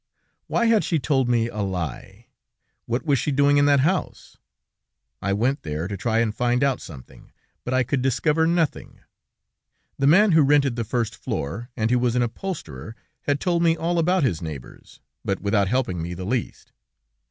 Why 0.47 0.65
had 0.65 0.83
she 0.83 0.97
told 0.97 1.29
me 1.29 1.47
a 1.47 1.59
lie? 1.61 2.25
What 2.87 3.05
was 3.05 3.19
she 3.19 3.31
doing 3.31 3.57
in 3.57 3.65
that 3.67 3.81
house? 3.81 4.35
I 5.21 5.31
went 5.31 5.61
there, 5.61 5.87
to 5.87 5.95
try 5.95 6.21
and 6.21 6.33
find 6.33 6.63
out 6.63 6.81
something, 6.81 7.31
but 7.63 7.75
I 7.75 7.83
could 7.83 8.01
discover 8.01 8.47
nothing. 8.47 9.01
The 9.99 10.07
man 10.07 10.31
who 10.31 10.41
rented 10.41 10.75
the 10.75 10.83
first 10.83 11.15
floor, 11.15 11.69
and 11.77 11.91
who 11.91 11.99
was 11.99 12.15
an 12.15 12.23
upholsterer, 12.23 12.95
had 13.27 13.39
told 13.39 13.61
me 13.61 13.77
all 13.77 13.99
about 13.99 14.23
his 14.23 14.41
neighbors, 14.41 15.01
but 15.23 15.39
without 15.39 15.67
helping 15.67 16.01
me 16.01 16.15
the 16.15 16.25
least. 16.25 16.71